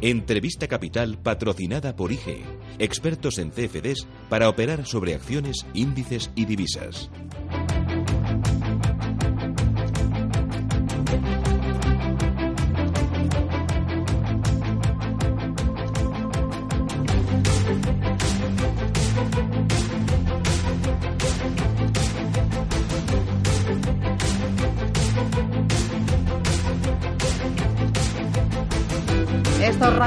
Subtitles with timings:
[0.00, 2.44] Entrevista Capital patrocinada por IG,
[2.78, 7.10] expertos en CFDs para operar sobre acciones, índices y divisas.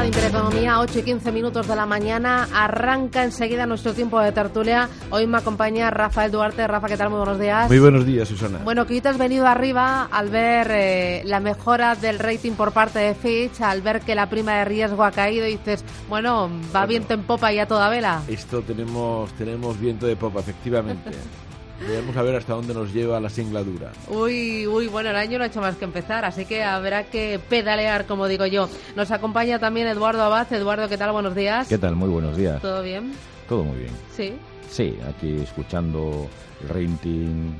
[0.09, 2.47] Intereconomía, 8 y 15 minutos de la mañana.
[2.51, 4.89] Arranca enseguida nuestro tiempo de tertulia.
[5.11, 6.65] Hoy me acompaña Rafael Duarte.
[6.65, 7.11] Rafa, ¿qué tal?
[7.11, 7.67] Muy buenos días.
[7.69, 8.57] Muy buenos días, Susana.
[8.63, 12.71] Bueno, que hoy te has venido arriba al ver eh, la mejora del rating por
[12.71, 16.49] parte de Fitch, al ver que la prima de riesgo ha caído y dices, bueno,
[16.49, 16.87] va Bueno.
[16.87, 18.23] viento en popa y a toda vela.
[18.27, 21.11] Esto tenemos, tenemos viento de popa, efectivamente.
[21.79, 23.91] Veremos a ver hasta dónde nos lleva la singladura.
[24.09, 27.39] Uy, uy, bueno, el año no ha hecho más que empezar, así que habrá que
[27.49, 28.69] pedalear, como digo yo.
[28.95, 30.51] Nos acompaña también Eduardo Abad.
[30.51, 31.11] Eduardo, ¿qué tal?
[31.11, 31.67] Buenos días.
[31.67, 31.95] ¿Qué tal?
[31.95, 32.61] Muy buenos días.
[32.61, 33.13] ¿Todo bien?
[33.47, 33.91] Todo muy bien.
[34.15, 34.33] Sí.
[34.69, 36.27] Sí, aquí escuchando
[36.61, 37.51] el rating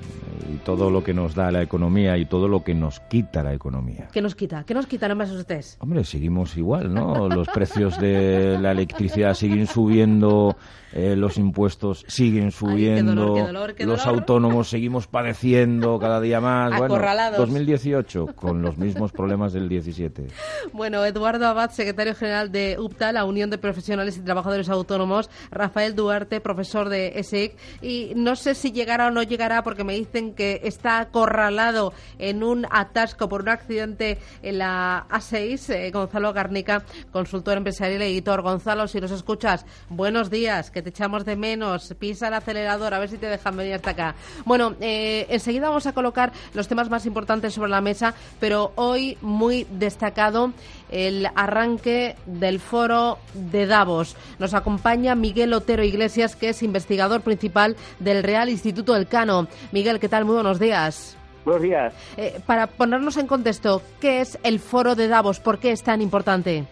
[0.54, 3.54] y todo lo que nos da la economía y todo lo que nos quita la
[3.54, 4.08] economía.
[4.12, 4.64] ¿Qué nos quita?
[4.64, 5.08] ¿Qué nos quita?
[5.08, 5.78] No me asustes.
[5.80, 7.28] Hombre, seguimos igual, ¿no?
[7.30, 10.56] Los precios de la electricidad siguen subiendo,
[10.94, 14.20] eh, los impuestos siguen subiendo, dolor, qué dolor, qué los dolor.
[14.20, 16.70] autónomos seguimos padeciendo cada día más.
[16.78, 17.38] Bueno, Acorralados.
[17.40, 20.28] 2018 con los mismos problemas del 17.
[20.73, 25.96] Bueno, Eduardo Abad, secretario general de UPTA, la Unión de Profesionales y Trabajadores Autónomos, Rafael
[25.96, 30.33] Duarte, profesor de ESIC, y no sé si llegará o no llegará porque me dicen
[30.33, 36.83] que está acorralado en un atasco por un accidente en la A6, eh, Gonzalo Garnica,
[37.11, 38.42] consultor empresarial y editor.
[38.42, 43.00] Gonzalo, si nos escuchas, buenos días, que te echamos de menos, pisa el acelerador, a
[43.00, 44.16] ver si te dejan venir hasta acá.
[44.45, 49.17] Bueno, eh, enseguida vamos a colocar los temas más importantes sobre la mesa, pero hoy
[49.22, 50.53] muy destacado
[50.92, 54.15] el arranque del foro de Davos.
[54.39, 56.79] Nos acompaña Miguel Otero Iglesias, que es investigador
[57.22, 59.48] principal del Real Instituto Elcano.
[59.72, 60.26] Miguel, ¿qué tal?
[60.26, 61.17] Muy buenos días.
[61.45, 61.94] Buenos días.
[62.17, 65.39] Eh, para ponernos en contexto, ¿qué es el foro de Davos?
[65.39, 66.66] ¿Por qué es tan importante?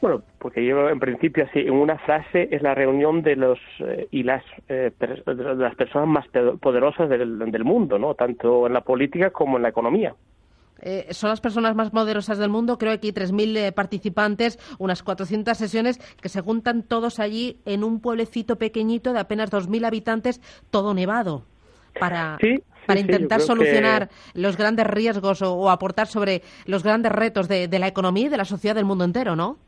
[0.00, 4.06] Bueno, porque yo en principio así en una frase es la reunión de los eh,
[4.12, 6.26] y las eh, per- de las personas más
[6.60, 8.14] poderosas del, del mundo, ¿no?
[8.14, 10.14] Tanto en la política como en la economía.
[10.80, 12.78] Eh, son las personas más poderosas del mundo.
[12.78, 17.84] Creo que hay 3.000 eh, participantes, unas 400 sesiones que se juntan todos allí en
[17.84, 20.40] un pueblecito pequeñito de apenas 2.000 habitantes,
[20.70, 21.44] todo nevado,
[21.98, 27.48] para, Sí, para intentar solucionar los grandes riesgos o, o aportar sobre los grandes retos
[27.48, 29.58] de, de la economía y de la sociedad del mundo entero, ¿no?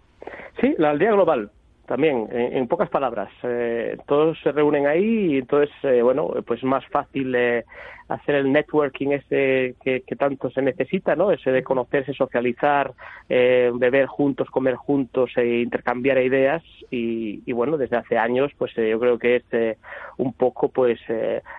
[0.60, 1.50] Sí, la aldea global
[1.90, 3.30] también, en, pocas palabras.
[3.42, 7.64] Eh, todos se reúnen ahí y entonces, eh, bueno, pues más fácil eh,
[8.06, 11.32] hacer el networking ese que, tanto se necesita, ¿no?
[11.32, 12.92] Ese de conocerse, socializar,
[13.28, 16.62] eh, beber juntos, comer juntos e intercambiar ideas
[16.92, 19.76] y, y bueno, desde hace años, pues eh, yo creo que es eh,
[20.16, 21.00] un poco, pues,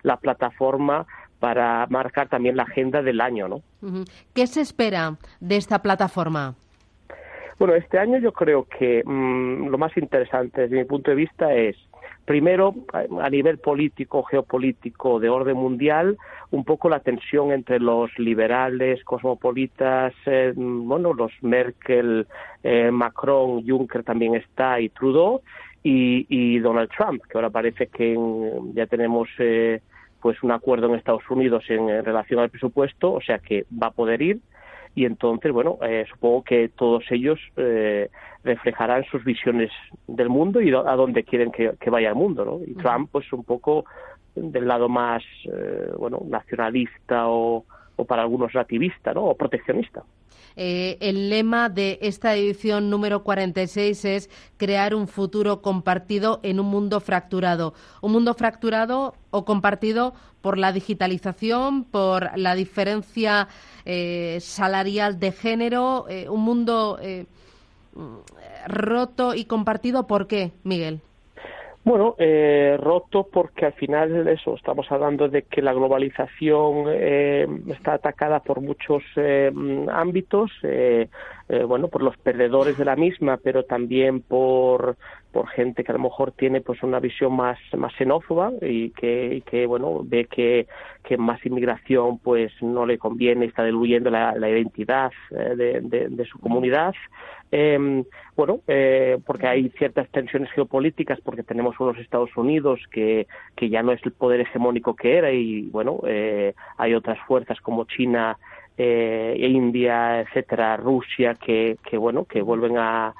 [0.02, 1.06] la plataforma
[1.40, 3.62] para marcar también la agenda del año, ¿no?
[4.32, 6.54] ¿Qué se espera de esta plataforma?
[7.62, 11.54] Bueno, este año yo creo que mm, lo más interesante desde mi punto de vista
[11.54, 11.76] es,
[12.24, 16.18] primero, a nivel político, geopolítico, de orden mundial,
[16.50, 22.26] un poco la tensión entre los liberales, cosmopolitas, eh, mm, bueno, los Merkel,
[22.64, 25.42] eh, Macron, Juncker también está y Trudeau,
[25.84, 28.18] y, y Donald Trump, que ahora parece que
[28.74, 29.28] ya tenemos...
[29.38, 29.80] Eh,
[30.20, 33.90] pues un acuerdo en Estados Unidos en relación al presupuesto, o sea que va a
[33.90, 34.38] poder ir
[34.94, 38.10] y entonces, bueno, eh, supongo que todos ellos eh,
[38.44, 39.70] reflejarán sus visiones
[40.06, 42.60] del mundo y a dónde quieren que, que vaya el mundo, ¿no?
[42.66, 43.86] Y Trump, pues un poco
[44.34, 47.64] del lado más, eh, bueno, nacionalista o,
[47.96, 49.24] o para algunos nativista, ¿no?
[49.24, 50.02] O proteccionista.
[50.56, 56.66] Eh, el lema de esta edición número 46 es crear un futuro compartido en un
[56.66, 57.74] mundo fracturado.
[58.00, 63.48] Un mundo fracturado o compartido por la digitalización, por la diferencia
[63.84, 66.98] eh, salarial de género, eh, un mundo
[67.94, 68.02] mm,
[68.66, 70.06] roto y compartido.
[70.06, 71.00] ¿Por qué, Miguel?
[71.84, 77.94] Bueno, eh, roto porque al final eso, estamos hablando de que la globalización eh, está
[77.94, 79.50] atacada por muchos eh,
[79.90, 81.08] ámbitos, eh,
[81.48, 84.96] eh, bueno, por los perdedores de la misma, pero también por,
[85.32, 89.34] por gente que a lo mejor tiene pues una visión más, más xenófoba y que,
[89.36, 90.66] y que bueno, ve que,
[91.02, 96.08] que más inmigración pues no le conviene, está diluyendo la, la identidad eh, de, de-
[96.08, 96.94] de su comunidad.
[97.50, 98.04] Eh,
[98.36, 103.26] bueno, eh, porque hay ciertas tensiones geopolíticas, porque tenemos unos Estados Unidos que,
[103.56, 107.60] que ya no es el poder hegemónico que era y, bueno, eh, hay otras fuerzas
[107.60, 108.38] como China,
[108.78, 113.12] eh, India, etcétera, Rusia, que, que bueno, que vuelven a,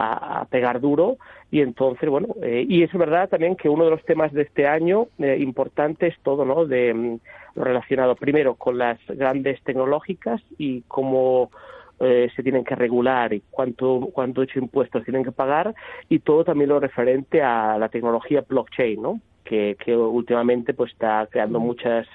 [0.00, 1.16] a, pegar duro.
[1.50, 4.66] Y entonces bueno eh, y es verdad también que uno de los temas de este
[4.66, 7.18] año eh, importante es todo no de mm,
[7.56, 11.50] relacionado primero con las grandes tecnológicas y cómo
[11.98, 15.74] eh, se tienen que regular y cuánto cuánto hecho impuestos tienen que pagar
[16.08, 19.20] y todo también lo referente a la tecnología blockchain no
[19.50, 22.06] que, que últimamente pues está creando muchas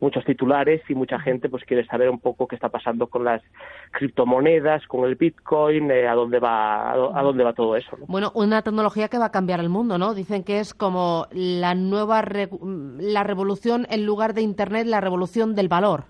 [0.00, 3.42] muchos titulares y mucha gente pues quiere saber un poco qué está pasando con las
[3.92, 7.98] criptomonedas, con el Bitcoin, eh, a dónde va a, dónde va todo eso.
[8.08, 10.14] Bueno, una tecnología que va a cambiar el mundo, ¿no?
[10.14, 12.24] Dicen que es como la nueva
[12.98, 16.04] la revolución en lugar de Internet, la revolución del valor.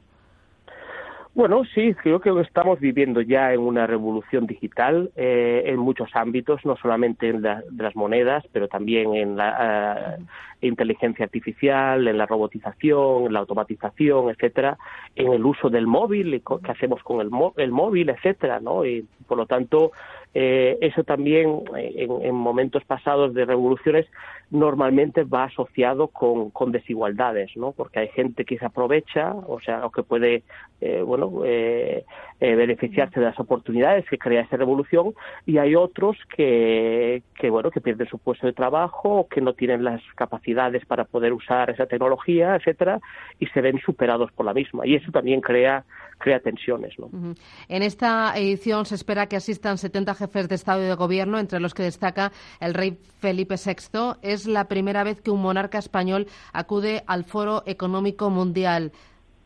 [1.32, 6.64] Bueno, sí, creo que estamos viviendo ya en una revolución digital eh, en muchos ámbitos,
[6.64, 13.26] no solamente en las monedas, pero también en la eh, inteligencia artificial, en la robotización,
[13.26, 14.76] en la automatización, etcétera,
[15.14, 18.84] en el uso del móvil, qué hacemos con el, el móvil, etcétera, ¿no?
[18.84, 19.92] Y por lo tanto,
[20.34, 24.06] eh, eso también eh, en, momentos pasados de revoluciones
[24.50, 27.72] normalmente va asociado con, desigualdades, ¿no?
[27.72, 30.42] Porque hay gente que se aprovecha, o sea, o que puede,
[30.80, 32.04] eh, bueno, eh,
[32.40, 35.14] eh, beneficiarse de las oportunidades que crea esa revolución,
[35.46, 39.84] y hay otros que, que, bueno, que pierden su puesto de trabajo, que no tienen
[39.84, 43.00] las capacidades para poder usar esa tecnología, etcétera,
[43.38, 45.84] y se ven superados por la misma, y eso también crea
[46.20, 46.96] crea tensiones.
[46.98, 47.34] ¿no?
[47.68, 51.58] En esta edición se espera que asistan 70 jefes de Estado y de Gobierno, entre
[51.58, 52.30] los que destaca
[52.60, 54.18] el rey Felipe VI.
[54.22, 58.92] Es la primera vez que un monarca español acude al Foro Económico Mundial.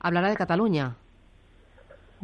[0.01, 0.97] Hablará de Cataluña.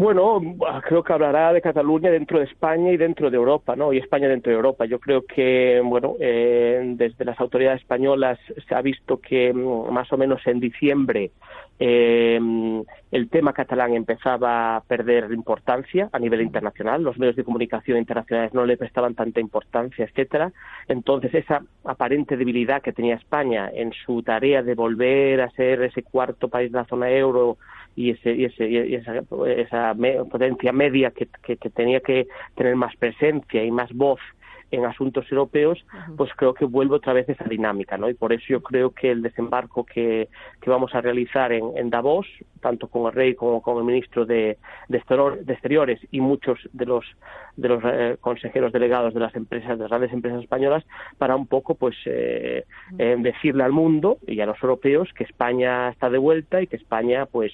[0.00, 0.40] Bueno,
[0.88, 3.92] creo que hablará de Cataluña dentro de España y dentro de Europa, ¿no?
[3.92, 4.86] Y España dentro de Europa.
[4.86, 10.10] Yo creo que, bueno, eh, desde las autoridades españolas se ha visto que mm, más
[10.10, 11.32] o menos en diciembre
[11.78, 12.40] eh,
[13.10, 17.02] el tema catalán empezaba a perder importancia a nivel internacional.
[17.02, 20.50] Los medios de comunicación internacionales no le prestaban tanta importancia, etcétera.
[20.88, 26.02] Entonces, esa aparente debilidad que tenía España en su tarea de volver a ser ese
[26.02, 27.58] cuarto país de la zona euro
[27.96, 29.22] y, ese, y, ese, y esa,
[29.56, 29.94] esa
[30.30, 34.20] potencia media que, que, tenía que tener más presencia y más voz
[34.70, 35.84] en asuntos europeos,
[36.16, 38.08] pues creo que vuelve otra vez esa dinámica, ¿no?
[38.08, 40.28] Y por eso yo creo que el desembarco que,
[40.60, 42.26] que vamos a realizar en, en, Davos,
[42.60, 44.58] tanto con el rey como con el ministro de,
[44.88, 44.98] de,
[45.48, 47.04] Exteriores y muchos de los
[47.56, 50.84] de los eh, consejeros delegados de las empresas, de las grandes empresas españolas,
[51.18, 52.64] para un poco, pues, eh,
[52.98, 56.76] eh, decirle al mundo y a los europeos que España está de vuelta y que
[56.76, 57.52] España, pues,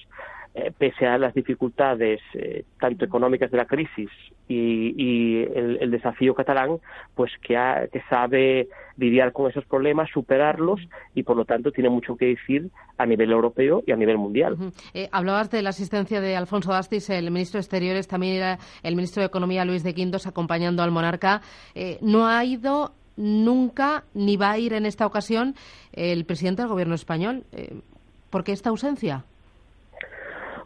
[0.59, 4.09] eh, pese a las dificultades eh, tanto económicas de la crisis
[4.47, 6.79] y, el, desafío catalán,
[7.13, 7.53] pues que,
[7.93, 10.79] que sabe lidiar con esos problemas, superarlos
[11.13, 14.57] y por lo tanto tiene mucho que decir a nivel europeo y a nivel mundial.
[14.95, 18.95] Eh, hablabas de la asistencia de Alfonso Dastis, el ministro de Exteriores, también era el
[18.95, 21.41] ministro de Economía Luis de Quintos acompañando al monarca.
[22.01, 25.53] no ha ido nunca ni va a ir en esta ocasión
[25.91, 27.43] el presidente del gobierno español.
[28.31, 29.25] ¿Por qué esta ausencia?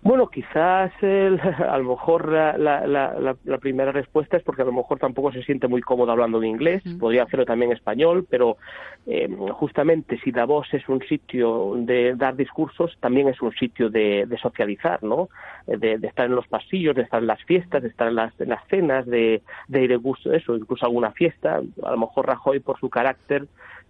[0.03, 1.39] Bueno, quizás el,
[1.69, 5.44] a lo mejor la, la, la, primera respuesta es porque a lo mejor tampoco se
[5.44, 8.57] siente muy cómodo hablando en inglés, podría hacerlo también en español, pero
[9.06, 14.25] eh, justamente si Davos es un sitio de dar discursos, también es un sitio de,
[14.25, 15.30] de socializar, ¿no?
[15.68, 18.39] De, de, estar en los pasillos, de estar en las fiestas, de estar en las,
[18.41, 21.62] en las cenas, de, de ir a gusto, eso, incluso alguna fiesta.
[21.84, 23.46] A lo mejor Rajoy, por su carácter,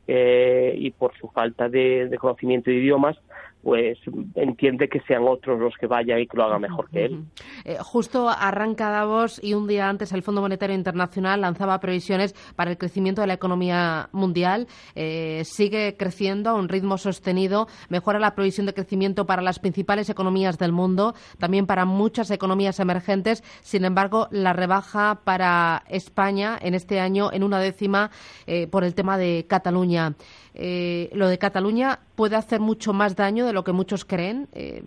[0.08, 3.18] eh, y por su falta de, de, conocimiento de idiomas,
[3.64, 3.98] pues
[4.36, 7.26] entiende que sean otros los que vayan y que lo hagan mejor que él.
[7.64, 12.72] Eh, justo arranca Davos y un día antes el Fondo Monetario Internacional lanzaba previsiones para
[12.72, 14.68] el crecimiento de la economía mundial.
[14.96, 20.10] Eh, sigue creciendo a un ritmo sostenido, mejora la previsión de crecimiento para las principales
[20.10, 23.44] economías del mundo, también para muchas economías emergentes.
[23.62, 28.10] Sin embargo, la rebaja para España en este año en una décima
[28.48, 30.16] eh, por el tema de Cataluña.
[30.54, 34.48] Lo de Cataluña puede hacer mucho más daño de lo que muchos creen.
[34.54, 34.84] Eh,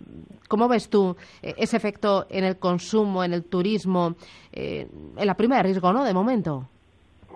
[0.47, 4.15] ¿Cómo ves tú eh, ese efecto en el consumo, en el turismo,
[4.51, 6.03] en la prima de riesgo, ¿no?
[6.03, 6.69] De momento.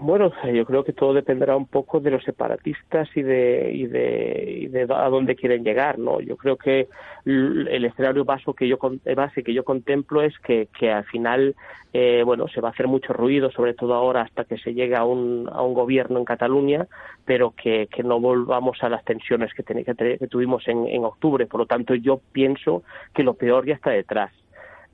[0.01, 4.59] Bueno, yo creo que todo dependerá un poco de los separatistas y de, y de,
[4.61, 6.21] y de a dónde quieren llegar, ¿no?
[6.21, 6.87] Yo creo que
[7.25, 8.77] el escenario base que yo,
[9.15, 11.53] base que yo contemplo es que, al final,
[11.91, 14.95] eh, bueno, se va a hacer mucho ruido, sobre todo ahora hasta que se llegue
[14.95, 16.87] a un, a un gobierno en Cataluña,
[17.25, 19.83] pero que, no volvamos a las tensiones que, que,
[20.17, 21.45] que tuvimos en, en octubre.
[21.45, 24.31] Por lo tanto, yo pienso que lo peor ya está detrás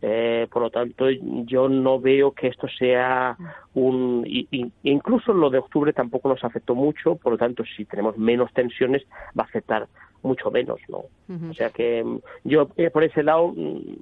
[0.08, 3.36] eh, por lo tanto, yo no veo que esto sea
[3.74, 4.24] un.
[4.28, 8.54] Y, incluso lo de octubre tampoco nos afectó mucho, por lo tanto, si tenemos menos
[8.54, 9.02] tensiones,
[9.38, 9.88] va a afectar
[10.22, 11.06] mucho menos, ¿no?
[11.50, 13.96] O sea que mm, yo eh, por ese lado, mm,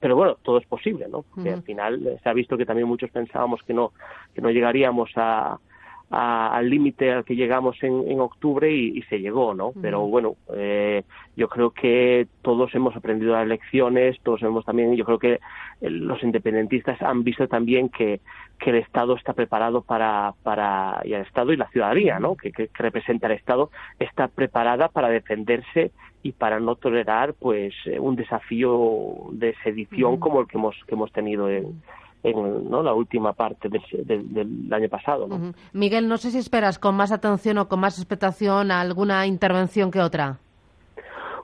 [0.00, 1.22] pero bueno, todo es posible, ¿no?
[1.22, 3.92] Porque al final se ha visto que también muchos pensábamos que no
[4.34, 5.60] que no llegaríamos a,
[6.10, 9.72] al límite al que llegamos en, en octubre y, se llegó, ¿no?
[9.80, 11.02] Pero bueno, eh,
[11.36, 15.90] yo creo que todos hemos aprendido las lecciones, todos hemos también, yo creo que eh,
[15.90, 18.20] los independentistas han visto también que,
[18.58, 22.36] que el Estado está preparado para, para, y el Estado y la ciudadanía, ¿no?
[22.36, 27.98] Que, que, representa el Estado, está preparada para defenderse y para no tolerar, pues, eh,
[28.00, 31.82] un desafío de sedición como el que hemos, que hemos tenido en
[32.22, 32.82] en ¿no?
[32.82, 35.28] la última parte del, año pasado.
[35.72, 40.00] Miguel, no sé si esperas con más atención o con más expectación alguna intervención que
[40.00, 40.38] otra.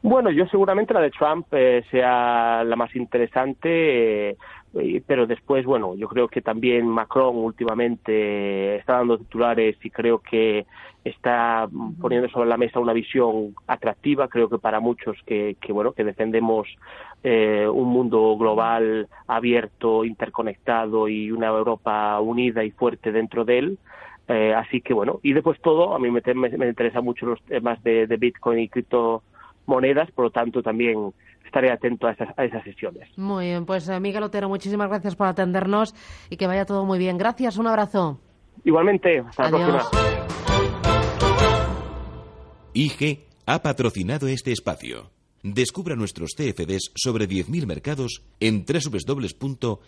[0.02, 4.36] Bueno, yo seguramente la de Trump eh, sea la más interesante, eh,
[5.06, 10.66] pero después, bueno, yo creo que también Macron últimamente está dando titulares y creo que
[11.04, 11.68] está
[12.00, 16.02] poniendo sobre la mesa una visión atractiva, creo que para muchos que, que bueno, que
[16.02, 16.66] defendemos
[17.22, 23.78] eh, un mundo global abierto, interconectado y una Europa unida y fuerte dentro de él.
[24.28, 27.82] Eh, así que bueno, y después todo, a mí me, me, interesa mucho los temas
[27.82, 28.68] de, Bitcoin y
[29.64, 31.12] criptomonedas, por lo tanto también
[31.44, 33.08] estaré atento a esas, a esas sesiones.
[33.16, 35.94] Muy bien, pues eh, Miguel Otero, muchísimas gracias por atendernos
[36.30, 37.18] y que vaya todo muy bien.
[37.18, 38.20] Gracias, un abrazo.
[38.64, 39.80] Igualmente, hasta la próxima.
[42.72, 45.10] IG ha patrocinado este espacio.
[45.42, 49.84] Descubra nuestros CFDs sobre 10.000 mercados en www.ig.com.